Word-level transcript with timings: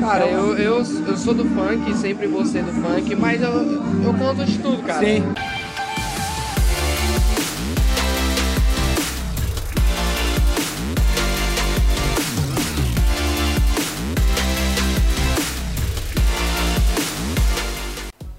Cara, 0.00 0.26
eu, 0.26 0.56
eu, 0.58 0.76
eu 0.78 1.16
sou 1.16 1.34
do 1.34 1.44
funk, 1.44 1.94
sempre 1.96 2.26
vou 2.26 2.44
ser 2.44 2.64
do 2.64 2.72
funk, 2.72 3.14
mas 3.14 3.40
eu, 3.40 3.52
eu 3.52 4.14
canto 4.18 4.44
de 4.44 4.58
tudo, 4.58 4.82
cara. 4.82 5.04
Sim. 5.06 5.22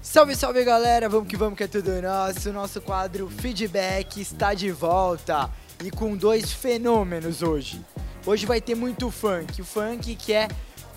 Salve, 0.02 0.34
salve 0.34 0.64
galera, 0.64 1.08
vamos 1.08 1.28
que 1.28 1.36
vamos 1.36 1.56
que 1.56 1.64
é 1.64 1.68
tudo 1.68 2.02
nosso. 2.02 2.52
Nosso 2.52 2.80
quadro 2.82 3.30
Feedback 3.30 4.20
está 4.20 4.52
de 4.52 4.70
volta 4.70 5.48
e 5.82 5.90
com 5.90 6.16
dois 6.16 6.52
fenômenos 6.52 7.42
hoje. 7.42 7.80
Hoje 8.26 8.44
vai 8.44 8.60
ter 8.60 8.74
muito 8.74 9.10
funk, 9.10 9.62
o 9.62 9.64
funk 9.64 10.14
que 10.16 10.34
é 10.34 10.48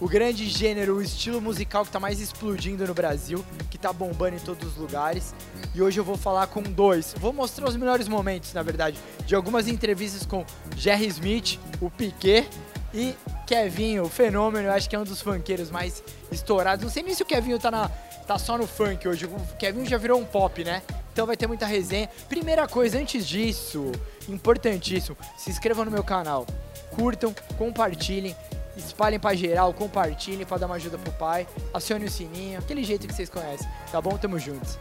o 0.04 0.08
grande 0.10 0.50
gênero, 0.50 0.98
o 0.98 1.02
estilo 1.02 1.40
musical 1.40 1.84
que 1.84 1.88
está 1.88 1.98
mais 1.98 2.20
explodindo 2.20 2.86
no 2.86 2.94
Brasil, 2.94 3.44
que 3.70 3.78
está 3.78 3.94
bombando 3.94 4.36
em 4.36 4.40
todos 4.40 4.74
os 4.74 4.76
lugares. 4.76 5.34
E 5.74 5.82
hoje 5.82 5.98
eu 5.98 6.04
vou 6.04 6.18
falar 6.18 6.48
com 6.48 6.62
dois, 6.62 7.16
vou 7.18 7.32
mostrar 7.32 7.70
os 7.70 7.78
melhores 7.78 8.10
momentos, 8.10 8.54
na 8.54 8.62
verdade, 8.62 9.00
de 9.26 9.34
algumas 9.34 9.66
entrevistas 9.66 10.26
com 10.26 10.46
Jerry 10.76 11.08
Smith, 11.08 11.58
o 11.80 11.90
Piquet 11.90 12.50
e 12.94 13.16
Kevinho, 13.48 14.04
o 14.04 14.10
fenômeno, 14.10 14.68
eu 14.68 14.74
acho 14.74 14.90
que 14.90 14.96
é 14.98 15.00
um 15.00 15.06
dos 15.06 15.22
funkeiros 15.22 15.72
mais 15.72 16.04
estourados. 16.30 16.84
Não 16.84 16.92
sei 16.92 17.02
nem 17.02 17.14
se 17.14 17.24
o 17.24 17.26
Kevinho 17.26 17.58
tá, 17.58 17.72
na, 17.72 17.88
tá 18.28 18.38
só 18.38 18.58
no 18.58 18.68
funk 18.68 19.08
hoje, 19.08 19.26
o 19.26 19.56
Kevinho 19.58 19.86
já 19.86 19.98
virou 19.98 20.20
um 20.20 20.26
pop, 20.26 20.66
né? 20.66 20.82
Então 21.14 21.26
vai 21.26 21.38
ter 21.38 21.48
muita 21.48 21.66
resenha. 21.66 22.10
Primeira 22.28 22.68
coisa, 22.68 23.00
antes 23.00 23.26
disso, 23.26 23.90
importantíssimo, 24.28 25.16
se 25.38 25.50
inscrevam 25.50 25.86
no 25.86 25.92
meu 25.92 26.04
canal, 26.04 26.46
curtam, 26.92 27.34
compartilhem, 27.58 28.36
espalhem 28.76 29.20
pra 29.20 29.34
geral, 29.34 29.74
compartilhem 29.74 30.46
pra 30.46 30.58
dar 30.58 30.66
uma 30.66 30.76
ajuda 30.76 30.98
pro 30.98 31.12
pai, 31.14 31.48
acione 31.74 32.06
o 32.06 32.12
sininho, 32.12 32.60
aquele 32.60 32.84
jeito 32.84 33.08
que 33.08 33.14
vocês 33.14 33.30
conhecem, 33.30 33.68
tá 33.92 34.02
bom? 34.02 34.18
Tamo 34.18 34.40
juntos. 34.40 34.78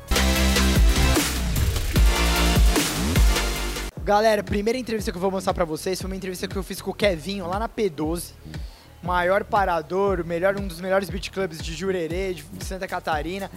Galera, 4.04 4.42
primeira 4.42 4.76
entrevista 4.76 5.12
que 5.12 5.16
eu 5.16 5.20
vou 5.20 5.30
mostrar 5.30 5.54
pra 5.54 5.64
vocês 5.64 6.00
foi 6.00 6.10
uma 6.10 6.16
entrevista 6.16 6.48
que 6.48 6.56
eu 6.56 6.62
fiz 6.62 6.82
com 6.82 6.90
o 6.90 6.94
Kevinho 6.94 7.46
lá 7.46 7.58
na 7.58 7.68
P12. 7.68 8.32
Maior 9.00 9.44
parador, 9.44 10.24
melhor, 10.24 10.56
um 10.56 10.66
dos 10.66 10.80
melhores 10.80 11.08
beat 11.08 11.30
clubs 11.30 11.62
de 11.62 11.72
Jurerê, 11.72 12.34
de 12.34 12.64
Santa 12.64 12.88
Catarina. 12.88 13.50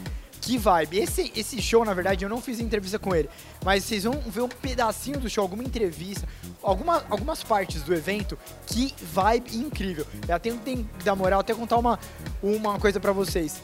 Que 0.45 0.59
vibe. 0.59 0.99
Esse, 0.99 1.31
esse 1.35 1.59
show, 1.59 1.83
na 1.83 1.91
verdade, 1.95 2.23
eu 2.23 2.29
não 2.29 2.39
fiz 2.39 2.59
entrevista 2.59 2.99
com 2.99 3.15
ele. 3.15 3.27
Mas 3.63 3.83
vocês 3.83 4.03
vão 4.03 4.13
ver 4.27 4.41
um 4.41 4.47
pedacinho 4.47 5.19
do 5.19 5.27
show, 5.27 5.41
alguma 5.41 5.63
entrevista, 5.63 6.27
alguma, 6.61 7.03
algumas 7.09 7.43
partes 7.43 7.81
do 7.81 7.91
evento. 7.91 8.37
Que 8.67 8.93
vibe 9.01 9.57
incrível. 9.57 10.05
Eu 10.27 10.39
tenho 10.39 10.59
que 10.59 10.85
dar 11.03 11.15
moral 11.15 11.39
até 11.39 11.51
contar 11.55 11.77
uma, 11.77 11.99
uma 12.43 12.79
coisa 12.79 12.99
pra 12.99 13.11
vocês. 13.11 13.59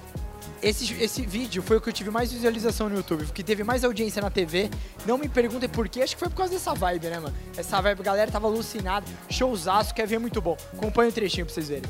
Esse, 0.64 0.92
esse 0.96 1.22
vídeo 1.22 1.62
foi 1.62 1.78
o 1.78 1.82
que 1.82 1.90
eu 1.90 1.94
tive 1.94 2.10
mais 2.10 2.32
visualização 2.32 2.90
no 2.90 2.96
YouTube, 2.96 3.28
que 3.28 3.44
teve 3.44 3.64
mais 3.64 3.84
audiência 3.84 4.20
na 4.20 4.32
TV. 4.32 4.68
Não 5.06 5.20
me 5.20 5.30
perguntem 5.30 5.70
por 5.70 5.88
quê, 5.88 6.02
acho 6.02 6.16
que 6.16 6.20
foi 6.20 6.30
por 6.30 6.38
causa 6.38 6.54
dessa 6.54 6.74
vibe, 6.74 7.08
né, 7.08 7.20
mano? 7.20 7.36
Essa 7.56 7.80
vibe, 7.80 8.02
a 8.02 8.04
galera 8.04 8.32
tava 8.32 8.48
alucinada, 8.48 9.06
showzaço, 9.30 9.94
quer 9.94 10.08
ver 10.08 10.20
muito 10.20 10.42
bom. 10.42 10.58
Acompanha 10.74 11.10
o 11.10 11.14
trechinho 11.14 11.46
pra 11.46 11.54
vocês 11.54 11.70
verem. 11.70 11.90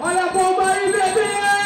Olha 0.00 0.26
a 0.26 0.32
bomba 0.32 0.66
aí, 0.66 0.92
bebê! 0.92 1.57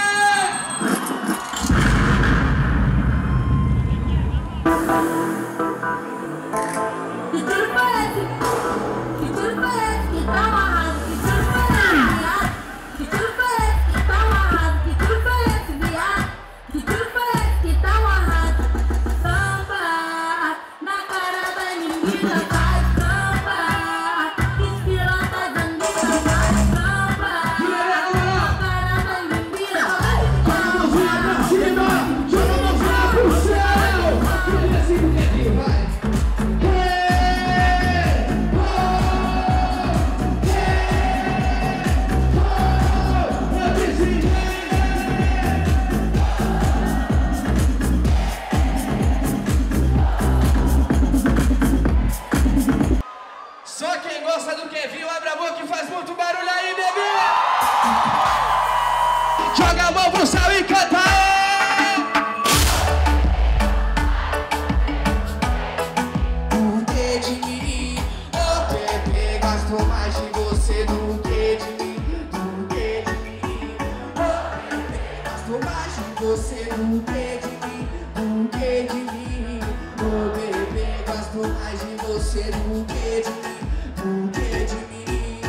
Você 76.22 76.66
do 76.66 77.02
que 77.02 77.38
de 77.42 77.66
mim, 77.66 77.88
do 78.14 78.48
que 78.48 78.82
de 78.86 79.00
mim. 79.10 79.60
O 79.98 80.30
bebê 80.30 81.02
gastou 81.04 81.48
mais 81.48 81.80
de 81.80 81.96
você 82.06 82.44
do 82.44 82.84
que 82.86 83.22
de 83.22 83.30
mim, 83.42 84.26
do 84.26 84.30
que 84.30 84.64
de 84.64 85.10
mim. 85.10 85.40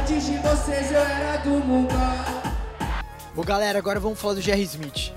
Antes 0.00 0.24
de 0.24 0.38
vocês 0.38 0.90
eu 0.90 1.00
era 1.00 1.36
do 1.36 1.50
mundão. 1.50 2.42
Bom, 3.34 3.42
galera, 3.42 3.78
agora 3.78 4.00
vamos 4.00 4.18
falar 4.18 4.34
do 4.34 4.40
Jerry 4.40 4.62
Smith. 4.62 5.12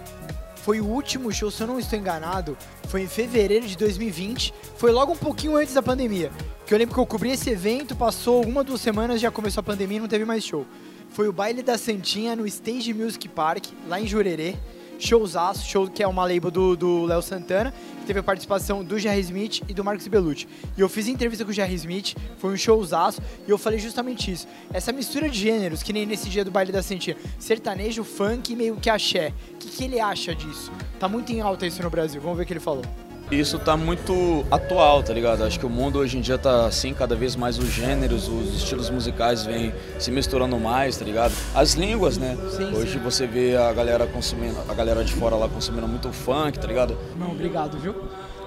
Foi 0.58 0.82
o 0.82 0.86
último 0.86 1.32
show, 1.32 1.50
se 1.50 1.64
eu 1.64 1.68
não 1.68 1.80
estou 1.80 1.98
enganado, 1.98 2.58
foi 2.90 3.04
em 3.04 3.08
fevereiro 3.08 3.66
de 3.66 3.78
2020. 3.78 4.54
Foi 4.76 4.92
logo 4.92 5.14
um 5.14 5.18
pouquinho 5.18 5.56
antes 5.56 5.74
da 5.74 5.82
pandemia. 5.82 6.30
Que 6.66 6.74
eu 6.74 6.78
lembro 6.78 6.94
que 6.94 7.00
eu 7.00 7.06
cobri 7.06 7.32
esse 7.32 7.50
evento, 7.52 7.96
passou 7.96 8.44
uma, 8.46 8.66
duas 8.66 8.82
semanas, 8.82 9.22
já 9.22 9.32
começou 9.32 9.62
a 9.62 9.64
pandemia 9.64 9.98
e 9.98 10.02
não 10.02 10.10
teve 10.10 10.26
mais 10.26 10.44
show. 10.44 10.66
Foi 11.10 11.30
o 11.30 11.32
baile 11.32 11.64
da 11.64 11.78
Santinha 11.78 12.36
no 12.36 12.46
Stage 12.46 12.94
Music 12.94 13.30
Park, 13.30 13.68
lá 13.88 14.02
em 14.02 14.08
Jurerê. 14.08 14.56
Showzaço, 15.00 15.68
show 15.68 15.88
que 15.88 16.04
é 16.04 16.08
uma 16.08 16.24
label 16.24 16.52
do 16.52 17.06
Léo 17.06 17.22
Santana, 17.22 17.74
que 18.00 18.06
teve 18.06 18.20
a 18.20 18.24
participação 18.24 18.84
do 18.84 18.98
Jerry 18.98 19.22
Smith 19.22 19.62
e 19.68 19.74
do 19.74 19.84
Marcos 19.84 20.08
Bellucci. 20.08 20.48
E 20.78 20.82
eu 20.82 20.90
fiz 20.90 21.08
entrevista 21.08 21.44
com 21.44 21.52
o 21.52 21.54
Jerry 21.54 21.76
Smith, 21.76 22.16
foi 22.38 22.54
um 22.54 22.58
showzaço, 22.58 23.22
e 23.48 23.52
eu 23.52 23.58
falei 23.58 23.80
justamente 23.80 24.32
isso. 24.32 24.48
Essa 24.74 24.92
mistura 24.92 25.30
de 25.30 25.40
gêneros, 25.40 25.84
que 25.84 25.94
nem 25.94 26.06
nesse 26.06 26.30
dia 26.30 26.44
do 26.44 26.52
baile 26.52 26.72
da 26.72 26.82
Santinha, 26.84 27.18
sertanejo, 27.40 28.04
funk 28.04 28.54
e 28.54 28.56
meio 28.56 28.76
que 28.76 28.90
axé. 28.90 29.34
O 29.54 29.58
que, 29.58 29.70
que 29.70 29.84
ele 29.84 30.00
acha 30.00 30.34
disso? 30.36 30.72
Tá 31.00 31.08
muito 31.08 31.32
em 31.32 31.42
alta 31.42 31.66
isso 31.66 31.82
no 31.82 31.90
Brasil, 31.90 32.22
vamos 32.22 32.38
ver 32.38 32.44
o 32.44 32.46
que 32.46 32.54
ele 32.54 32.60
falou. 32.60 32.84
Isso 33.32 33.58
tá 33.58 33.76
muito 33.76 34.46
atual, 34.52 35.02
tá 35.02 35.12
ligado? 35.12 35.44
Acho 35.44 35.60
que 35.60 35.66
o 35.66 35.70
mundo 35.70 35.98
hoje 35.98 36.18
em 36.18 36.22
dia 36.22 36.38
tá 36.38 36.68
assim, 36.68 36.94
cada 36.94 37.16
vez 37.16 37.36
mais 37.36 37.58
os 37.58 37.70
gêneros, 37.70 38.28
os 38.28 38.56
estilos 38.56 38.90
musicais 38.90 39.44
vêm 39.44 39.74
se 39.98 40.12
misturando 40.12 40.60
mais, 40.60 40.96
tá 40.98 41.04
ligado? 41.04 41.34
As 41.54 41.74
línguas, 41.74 42.18
né? 42.18 42.38
Sim, 42.56 42.72
hoje 42.74 42.94
sim. 42.94 43.00
você 43.00 43.26
vê 43.26 43.58
a 43.58 43.74
galera 43.74 44.06
consumindo, 44.06 44.58
a 44.70 44.74
galera 44.74 45.04
de 45.04 45.12
fora 45.14 45.36
lá 45.36 45.50
consumindo 45.50 45.88
muito 45.88 46.12
funk, 46.14 46.60
tá 46.60 46.68
ligado? 46.68 46.96
Não, 47.18 47.32
obrigado, 47.32 47.78
viu? 47.80 47.96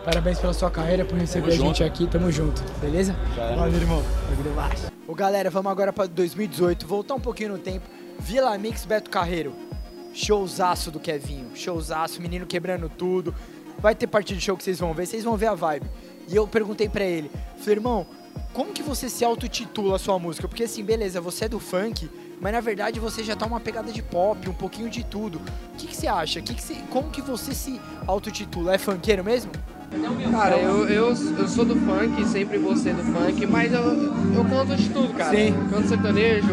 Parabéns 0.04 0.38
pela 0.38 0.52
sua 0.52 0.70
carreira, 0.70 1.04
por 1.04 1.18
receber 1.18 1.50
Tamo 1.50 1.62
a 1.62 1.66
gente 1.66 1.78
junto. 1.78 1.92
aqui, 1.92 2.06
tamo 2.06 2.32
junto, 2.32 2.62
beleza? 2.80 3.16
É. 3.36 3.56
Valeu, 3.56 3.74
irmão. 3.80 4.02
Bagulho 4.30 4.54
baixo. 4.54 4.86
Ô, 5.06 5.14
galera, 5.14 5.50
vamos 5.50 5.72
agora 5.72 5.92
pra 5.92 6.06
2018, 6.06 6.86
voltar 6.86 7.14
um 7.14 7.20
pouquinho 7.20 7.50
no 7.50 7.58
tempo. 7.58 7.86
Vila 8.18 8.56
Mix 8.56 8.86
Beto 8.86 9.10
Carreiro. 9.10 9.52
Showzaço 10.14 10.90
do 10.90 10.98
Kevinho, 10.98 11.50
showzaço, 11.54 12.20
menino 12.20 12.46
quebrando 12.46 12.88
tudo. 12.88 13.34
Vai 13.78 13.94
ter 13.94 14.06
parte 14.06 14.34
de 14.34 14.40
show 14.40 14.56
que 14.56 14.64
vocês 14.64 14.78
vão 14.78 14.92
ver, 14.92 15.06
vocês 15.06 15.24
vão 15.24 15.36
ver 15.36 15.46
a 15.46 15.54
vibe. 15.54 15.86
E 16.28 16.34
eu 16.36 16.46
perguntei 16.46 16.88
pra 16.88 17.04
ele, 17.04 17.30
falei, 17.58 17.76
irmão, 17.76 18.06
como 18.52 18.72
que 18.72 18.82
você 18.82 19.08
se 19.08 19.24
autotitula 19.24 19.96
a 19.96 19.98
sua 19.98 20.18
música? 20.18 20.46
Porque 20.48 20.64
assim, 20.64 20.82
beleza, 20.84 21.20
você 21.20 21.44
é 21.46 21.48
do 21.48 21.58
funk, 21.60 22.10
mas 22.40 22.52
na 22.52 22.60
verdade 22.60 23.00
você 23.00 23.22
já 23.24 23.34
tá 23.34 23.46
uma 23.46 23.60
pegada 23.60 23.90
de 23.92 24.02
pop, 24.02 24.48
um 24.48 24.52
pouquinho 24.52 24.90
de 24.90 25.04
tudo. 25.04 25.40
O 25.72 25.76
que, 25.78 25.86
que 25.86 25.96
você 25.96 26.06
acha? 26.06 26.40
Que 26.42 26.54
que 26.54 26.62
você- 26.62 26.76
como 26.90 27.10
que 27.10 27.22
você 27.22 27.54
se 27.54 27.80
autotitula? 28.06 28.74
É 28.74 28.78
funkeiro 28.78 29.24
mesmo? 29.24 29.50
Cara, 30.30 30.58
eu, 30.58 30.86
eu, 30.86 31.06
eu 31.38 31.48
sou 31.48 31.64
do 31.64 31.74
funk, 31.76 32.22
sempre 32.28 32.58
vou 32.58 32.76
ser 32.76 32.94
do 32.94 33.02
funk, 33.04 33.46
mas 33.46 33.72
eu, 33.72 33.80
eu 34.34 34.44
canto 34.44 34.76
de 34.76 34.88
tudo, 34.90 35.14
cara. 35.14 35.34
Sim. 35.34 35.54
Canto 35.70 35.88
sertanejo, 35.88 36.46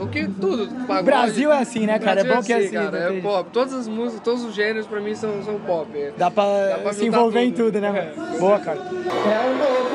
o 0.00 0.08
que 0.08 0.26
tudo. 0.28 0.68
Pagode. 0.86 1.04
Brasil 1.04 1.52
é 1.52 1.58
assim, 1.58 1.86
né, 1.86 1.98
cara? 1.98 2.20
É 2.20 2.24
Brasil 2.24 2.40
bom 2.40 2.46
que 2.46 2.52
é 2.52 2.56
assim, 2.56 2.70
cara. 2.72 3.10
não 3.10 3.16
É 3.18 3.20
pop. 3.20 3.50
Todas 3.52 3.74
as 3.74 3.88
músicas, 3.88 4.20
todos 4.22 4.44
os 4.44 4.54
gêneros 4.54 4.86
pra 4.86 5.00
mim 5.00 5.14
são, 5.14 5.42
são 5.42 5.58
pop. 5.60 5.88
Dá 6.16 6.30
pra, 6.30 6.44
Dá 6.44 6.78
pra 6.78 6.92
se 6.92 7.06
envolver 7.06 7.40
em 7.40 7.50
tudo. 7.52 7.66
tudo, 7.72 7.80
né, 7.80 7.88
É. 7.88 8.18
mano? 8.20 8.38
Boa, 8.38 8.58
cara. 8.58 8.78
É 8.78 9.84
o 9.84 9.87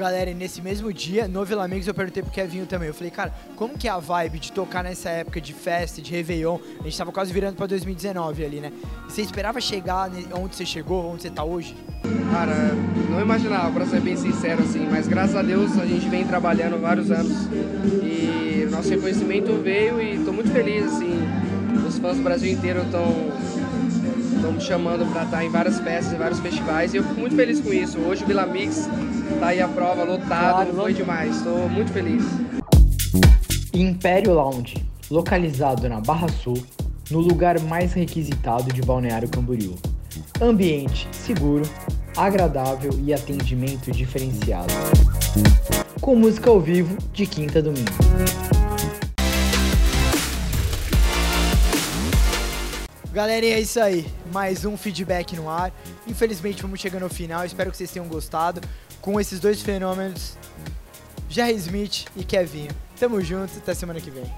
galera, 0.00 0.30
e 0.30 0.34
nesse 0.34 0.62
mesmo 0.62 0.90
dia, 0.90 1.28
no 1.28 1.44
Vila 1.44 1.62
Amigos, 1.62 1.86
eu 1.86 1.92
perguntei 1.92 2.22
pro 2.22 2.32
Kevinho 2.32 2.64
também. 2.64 2.88
Eu 2.88 2.94
falei, 2.94 3.10
cara, 3.10 3.34
como 3.54 3.76
que 3.76 3.86
é 3.86 3.90
a 3.90 3.98
vibe 3.98 4.38
de 4.38 4.50
tocar 4.50 4.82
nessa 4.82 5.10
época 5.10 5.42
de 5.42 5.52
festa, 5.52 6.00
de 6.00 6.10
Réveillon? 6.10 6.56
A 6.80 6.84
gente 6.84 6.96
tava 6.96 7.12
quase 7.12 7.30
virando 7.30 7.56
pra 7.56 7.66
2019 7.66 8.42
ali, 8.42 8.60
né? 8.60 8.72
Você 9.06 9.20
esperava 9.20 9.60
chegar 9.60 10.10
onde 10.32 10.56
você 10.56 10.64
chegou, 10.64 11.12
onde 11.12 11.20
você 11.20 11.28
tá 11.28 11.44
hoje? 11.44 11.76
Cara, 12.32 12.54
não 13.10 13.20
imaginava, 13.20 13.70
pra 13.72 13.84
ser 13.84 14.00
bem 14.00 14.16
sincero, 14.16 14.62
assim, 14.62 14.88
mas 14.90 15.06
graças 15.06 15.36
a 15.36 15.42
Deus 15.42 15.78
a 15.78 15.84
gente 15.84 16.08
vem 16.08 16.26
trabalhando 16.26 16.80
vários 16.80 17.10
anos 17.10 17.36
e 18.02 18.66
nosso 18.70 18.88
reconhecimento 18.88 19.52
veio 19.62 20.00
e 20.00 20.24
tô 20.24 20.32
muito 20.32 20.50
feliz, 20.50 20.86
assim. 20.86 21.28
Os 21.86 21.98
fãs 21.98 22.16
do 22.16 22.22
Brasil 22.22 22.50
inteiro 22.50 22.80
estão 22.84 23.12
me 24.50 24.60
chamando 24.62 25.04
pra 25.12 25.24
estar 25.24 25.44
em 25.44 25.50
várias 25.50 25.78
festas, 25.78 26.14
em 26.14 26.16
vários 26.16 26.40
festivais 26.40 26.94
e 26.94 26.96
eu 26.96 27.04
fico 27.04 27.20
muito 27.20 27.36
feliz 27.36 27.60
com 27.60 27.70
isso. 27.70 27.98
Hoje 27.98 28.24
o 28.24 28.26
Vila 28.26 28.46
Mix 28.46 28.88
tá 29.38 29.48
aí 29.48 29.60
a 29.60 29.68
prova 29.68 30.04
lotado, 30.04 30.26
Claro, 30.26 30.74
foi 30.74 30.94
demais, 30.94 31.42
tô 31.42 31.50
muito 31.68 31.92
feliz. 31.92 32.24
Império 33.72 34.34
Lounge, 34.34 34.84
localizado 35.10 35.88
na 35.88 36.00
Barra 36.00 36.28
Sul, 36.28 36.62
no 37.10 37.20
lugar 37.20 37.60
mais 37.60 37.92
requisitado 37.92 38.72
de 38.72 38.82
Balneário 38.82 39.28
Camboriú. 39.28 39.74
Ambiente 40.40 41.08
seguro, 41.12 41.62
agradável 42.16 42.92
e 43.04 43.12
atendimento 43.12 43.90
diferenciado. 43.90 44.72
Com 46.00 46.16
música 46.16 46.50
ao 46.50 46.60
vivo 46.60 46.96
de 47.12 47.26
quinta 47.26 47.58
a 47.60 47.62
domingo. 47.62 47.90
Galera, 53.12 53.44
e 53.44 53.50
é 53.50 53.60
isso 53.60 53.80
aí. 53.80 54.06
Mais 54.32 54.64
um 54.64 54.76
feedback 54.76 55.34
no 55.34 55.50
ar. 55.50 55.72
Infelizmente, 56.06 56.62
vamos 56.62 56.80
chegando 56.80 57.02
ao 57.02 57.08
final. 57.08 57.44
Espero 57.44 57.70
que 57.70 57.76
vocês 57.76 57.90
tenham 57.90 58.06
gostado 58.06 58.60
com 59.00 59.20
esses 59.20 59.40
dois 59.40 59.62
fenômenos, 59.62 60.36
Jerry 61.28 61.56
Smith 61.56 62.06
e 62.16 62.24
Kevinho. 62.24 62.70
Tamo 62.98 63.20
junto, 63.20 63.56
até 63.58 63.74
semana 63.74 64.00
que 64.00 64.10
vem. 64.10 64.30